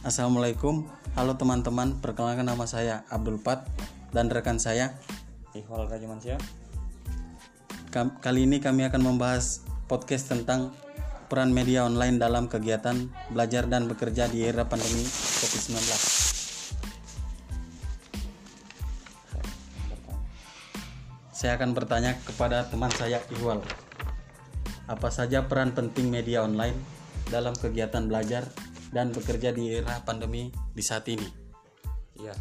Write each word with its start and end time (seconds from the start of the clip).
Assalamualaikum, 0.00 0.88
halo 1.12 1.36
teman-teman. 1.36 1.92
Perkenalkan 2.00 2.48
nama 2.48 2.64
saya 2.64 3.04
Abdul 3.12 3.36
Pat 3.36 3.68
dan 4.16 4.32
rekan 4.32 4.56
saya. 4.56 4.96
Ikhwal 5.52 5.92
Rajamansyah. 5.92 6.40
Kali 8.24 8.48
ini 8.48 8.64
kami 8.64 8.88
akan 8.88 8.96
membahas 8.96 9.60
podcast 9.92 10.32
tentang 10.32 10.72
peran 11.28 11.52
media 11.52 11.84
online 11.84 12.16
dalam 12.16 12.48
kegiatan 12.48 13.12
belajar 13.28 13.68
dan 13.68 13.92
bekerja 13.92 14.24
di 14.32 14.40
era 14.40 14.64
pandemi 14.64 15.04
COVID-19. 15.04 15.76
Saya 21.28 21.60
akan 21.60 21.76
bertanya 21.76 22.16
kepada 22.24 22.64
teman 22.72 22.88
saya 22.96 23.20
Iwal. 23.36 23.60
Apa 24.88 25.12
saja 25.12 25.44
peran 25.44 25.76
penting 25.76 26.08
media 26.08 26.40
online 26.40 26.80
dalam 27.28 27.52
kegiatan 27.52 28.08
belajar 28.08 28.48
dan 28.90 29.14
bekerja 29.14 29.54
di 29.54 29.70
era 29.70 30.02
pandemi 30.02 30.50
di 30.74 30.82
saat 30.82 31.06
ini? 31.06 31.26
Iya. 32.18 32.34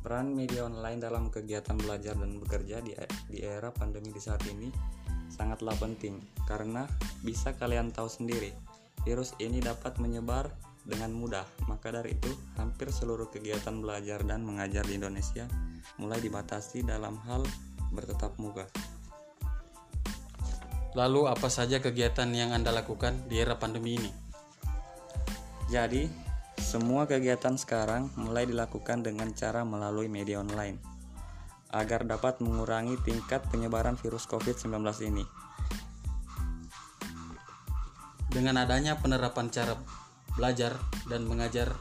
Peran 0.00 0.32
media 0.32 0.64
online 0.64 0.96
dalam 0.96 1.28
kegiatan 1.28 1.76
belajar 1.76 2.16
dan 2.16 2.40
bekerja 2.40 2.80
di, 2.80 2.96
di 3.28 3.44
era 3.44 3.68
pandemi 3.68 4.08
di 4.08 4.20
saat 4.20 4.40
ini 4.48 4.72
sangatlah 5.28 5.76
penting 5.76 6.16
karena 6.48 6.88
bisa 7.20 7.52
kalian 7.54 7.92
tahu 7.92 8.08
sendiri, 8.08 8.50
virus 9.04 9.36
ini 9.38 9.60
dapat 9.60 10.00
menyebar 10.00 10.48
dengan 10.88 11.12
mudah. 11.12 11.44
Maka 11.68 11.92
dari 11.92 12.16
itu, 12.16 12.32
hampir 12.56 12.88
seluruh 12.88 13.28
kegiatan 13.28 13.76
belajar 13.78 14.24
dan 14.24 14.42
mengajar 14.42 14.82
di 14.88 14.96
Indonesia 14.96 15.44
mulai 16.00 16.18
dibatasi 16.18 16.82
dalam 16.82 17.20
hal 17.28 17.44
bertetap 17.92 18.34
muka. 18.40 18.64
Lalu 20.96 21.30
apa 21.30 21.46
saja 21.46 21.78
kegiatan 21.78 22.26
yang 22.34 22.50
Anda 22.50 22.74
lakukan 22.74 23.30
di 23.30 23.38
era 23.38 23.54
pandemi 23.60 23.94
ini? 24.00 24.29
Jadi, 25.70 26.10
semua 26.58 27.06
kegiatan 27.06 27.54
sekarang 27.54 28.10
mulai 28.18 28.42
dilakukan 28.42 29.06
dengan 29.06 29.30
cara 29.32 29.62
melalui 29.62 30.10
media 30.10 30.42
online 30.42 30.82
agar 31.70 32.02
dapat 32.02 32.42
mengurangi 32.42 32.98
tingkat 33.06 33.46
penyebaran 33.54 33.94
virus 33.94 34.26
COVID-19 34.26 34.82
ini. 35.06 35.22
Dengan 38.30 38.58
adanya 38.62 38.98
penerapan 38.98 39.46
cara 39.50 39.78
belajar 40.34 40.74
dan 41.06 41.26
mengajar 41.30 41.74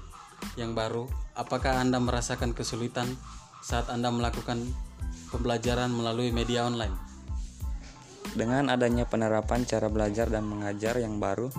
yang 0.53 0.77
baru, 0.77 1.09
apakah 1.33 1.81
Anda 1.81 1.97
merasakan 1.97 2.53
kesulitan 2.53 3.09
saat 3.65 3.89
Anda 3.89 4.13
melakukan 4.13 4.69
pembelajaran 5.33 5.89
melalui 5.89 6.29
media 6.29 6.65
online? 6.65 6.93
Dengan 8.37 8.69
adanya 8.69 9.09
penerapan 9.09 9.65
cara 9.65 9.89
belajar 9.89 10.29
dan 10.29 10.45
mengajar 10.45 11.01
yang 11.01 11.17
baru, 11.17 11.49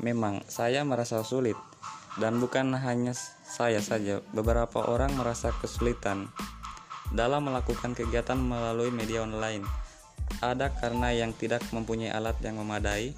memang 0.00 0.44
saya 0.48 0.82
merasa 0.82 1.22
sulit 1.22 1.56
dan 2.18 2.42
bukan 2.42 2.74
hanya 2.74 3.14
saya 3.46 3.78
saja, 3.78 4.18
beberapa 4.34 4.82
orang 4.88 5.14
merasa 5.14 5.54
kesulitan 5.54 6.26
dalam 7.14 7.46
melakukan 7.46 7.94
kegiatan 7.94 8.38
melalui 8.38 8.90
media 8.90 9.22
online. 9.22 9.62
Ada 10.42 10.70
karena 10.78 11.10
yang 11.10 11.34
tidak 11.34 11.62
mempunyai 11.74 12.14
alat 12.14 12.38
yang 12.42 12.58
memadai 12.58 13.14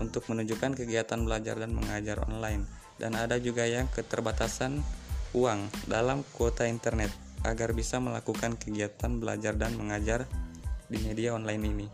untuk 0.00 0.28
menunjukkan 0.28 0.76
kegiatan 0.76 1.20
belajar 1.24 1.56
dan 1.56 1.72
mengajar 1.72 2.20
online 2.28 2.64
dan 3.00 3.16
ada 3.16 3.40
juga 3.40 3.64
yang 3.64 3.88
keterbatasan 3.88 4.84
uang 5.32 5.72
dalam 5.88 6.20
kuota 6.36 6.68
internet 6.68 7.08
agar 7.48 7.72
bisa 7.72 7.96
melakukan 7.96 8.60
kegiatan 8.60 9.16
belajar 9.16 9.56
dan 9.56 9.72
mengajar 9.80 10.28
di 10.92 11.00
media 11.00 11.32
online 11.32 11.64
ini. 11.64 11.86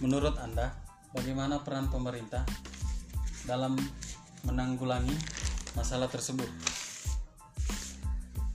Menurut 0.00 0.40
Anda, 0.40 0.72
bagaimana 1.14 1.62
peran 1.62 1.90
pemerintah 1.90 2.46
dalam 3.46 3.74
menanggulangi 4.46 5.14
masalah 5.74 6.06
tersebut? 6.06 6.46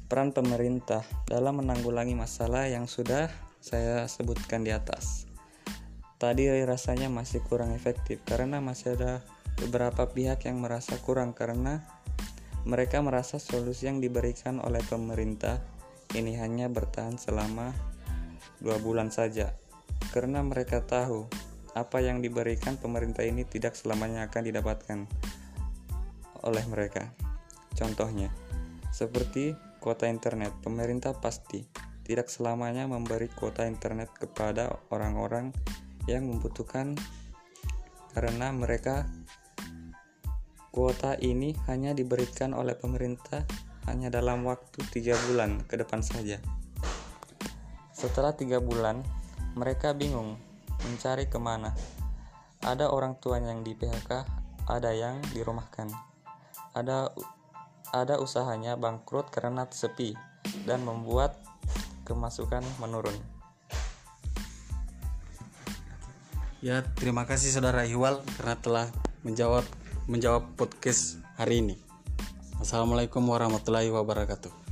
Peran 0.05 0.31
pemerintah 0.31 1.01
dalam 1.25 1.59
menanggulangi 1.59 2.13
masalah 2.13 2.69
yang 2.69 2.85
sudah 2.85 3.27
saya 3.59 4.05
sebutkan 4.05 4.61
di 4.61 4.69
atas. 4.69 5.25
Tadi 6.16 6.47
rasanya 6.63 7.11
masih 7.11 7.43
kurang 7.43 7.75
efektif 7.75 8.23
karena 8.23 8.63
masih 8.63 8.95
ada 8.95 9.19
beberapa 9.59 10.07
pihak 10.07 10.47
yang 10.47 10.63
merasa 10.63 10.95
kurang 11.01 11.35
karena 11.35 11.83
mereka 12.66 13.03
merasa 13.03 13.37
solusi 13.37 13.85
yang 13.85 13.99
diberikan 13.99 14.57
oleh 14.63 14.81
pemerintah 14.85 15.61
ini 16.17 16.39
hanya 16.39 16.72
bertahan 16.72 17.19
selama 17.19 17.75
dua 18.63 18.79
bulan 18.79 19.11
saja 19.11 19.53
karena 20.16 20.39
mereka 20.41 20.81
tahu 20.81 21.27
apa 21.75 21.99
yang 21.99 22.23
diberikan 22.23 22.79
pemerintah 22.79 23.27
ini 23.27 23.43
tidak 23.43 23.75
selamanya 23.75 24.31
akan 24.31 24.41
didapatkan 24.47 24.99
oleh 26.47 26.63
mereka. 26.71 27.11
Contohnya, 27.75 28.31
seperti 28.95 29.51
kuota 29.83 30.07
internet, 30.07 30.55
pemerintah 30.63 31.11
pasti 31.19 31.67
tidak 32.07 32.31
selamanya 32.31 32.87
memberi 32.87 33.27
kuota 33.27 33.67
internet 33.67 34.07
kepada 34.15 34.71
orang-orang 34.87 35.51
yang 36.07 36.31
membutuhkan 36.31 36.95
karena 38.15 38.55
mereka 38.55 39.03
kuota 40.71 41.19
ini 41.19 41.51
hanya 41.67 41.91
diberikan 41.91 42.55
oleh 42.55 42.77
pemerintah 42.77 43.43
hanya 43.91 44.07
dalam 44.07 44.47
waktu 44.47 44.79
tiga 44.95 45.19
bulan 45.27 45.59
ke 45.67 45.75
depan 45.75 45.99
saja. 45.99 46.39
Setelah 47.91 48.31
tiga 48.37 48.63
bulan, 48.63 49.03
mereka 49.59 49.91
bingung 49.91 50.39
mencari 50.83 51.31
ke 51.31 51.39
mana. 51.39 51.71
Ada 52.59 52.91
orang 52.91 53.15
tua 53.21 53.39
yang 53.39 53.63
di 53.63 53.77
PHK, 53.77 54.11
ada 54.67 54.91
yang 54.91 55.21
dirumahkan. 55.31 55.87
Ada 56.75 57.13
ada 57.93 58.19
usahanya 58.19 58.75
bangkrut 58.75 59.31
karena 59.31 59.69
sepi 59.69 60.17
dan 60.67 60.83
membuat 60.83 61.39
kemasukan 62.03 62.65
menurun. 62.81 63.15
Ya, 66.65 66.81
terima 66.97 67.29
kasih 67.29 67.53
Saudara 67.53 67.85
Iwal 67.85 68.25
karena 68.41 68.55
telah 68.57 68.87
menjawab 69.21 69.63
menjawab 70.09 70.57
podcast 70.57 71.21
hari 71.37 71.61
ini. 71.61 71.75
Assalamualaikum 72.57 73.21
warahmatullahi 73.21 73.93
wabarakatuh. 73.93 74.64